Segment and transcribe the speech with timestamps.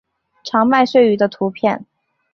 [0.43, 1.85] 长麦穗鱼的图片